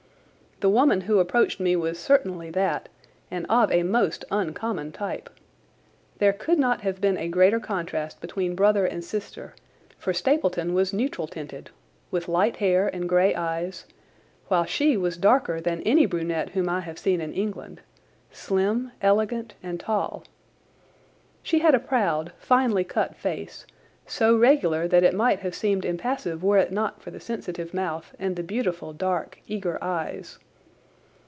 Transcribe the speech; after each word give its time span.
The 0.63 0.69
woman 0.69 1.01
who 1.01 1.17
approached 1.17 1.59
me 1.59 1.75
was 1.75 1.97
certainly 1.97 2.51
that, 2.51 2.87
and 3.31 3.47
of 3.49 3.71
a 3.71 3.81
most 3.81 4.25
uncommon 4.29 4.91
type. 4.91 5.27
There 6.19 6.33
could 6.33 6.59
not 6.59 6.81
have 6.81 7.01
been 7.01 7.17
a 7.17 7.29
greater 7.29 7.59
contrast 7.59 8.21
between 8.21 8.53
brother 8.53 8.85
and 8.85 9.03
sister, 9.03 9.55
for 9.97 10.13
Stapleton 10.13 10.75
was 10.75 10.93
neutral 10.93 11.25
tinted, 11.25 11.71
with 12.11 12.27
light 12.27 12.57
hair 12.57 12.87
and 12.87 13.09
grey 13.09 13.33
eyes, 13.33 13.85
while 14.49 14.63
she 14.65 14.95
was 14.95 15.17
darker 15.17 15.59
than 15.59 15.81
any 15.81 16.05
brunette 16.05 16.49
whom 16.51 16.69
I 16.69 16.81
have 16.81 16.99
seen 16.99 17.21
in 17.21 17.33
England—slim, 17.33 18.91
elegant, 19.01 19.55
and 19.63 19.79
tall. 19.79 20.25
She 21.41 21.57
had 21.57 21.73
a 21.73 21.79
proud, 21.79 22.33
finely 22.37 22.83
cut 22.83 23.15
face, 23.15 23.65
so 24.05 24.37
regular 24.37 24.87
that 24.87 25.01
it 25.03 25.15
might 25.15 25.39
have 25.39 25.55
seemed 25.55 25.85
impassive 25.85 26.43
were 26.43 26.59
it 26.59 26.71
not 26.71 27.01
for 27.01 27.09
the 27.09 27.19
sensitive 27.19 27.73
mouth 27.73 28.13
and 28.19 28.35
the 28.35 28.43
beautiful 28.43 28.93
dark, 28.93 29.39
eager 29.47 29.79
eyes. 29.83 30.37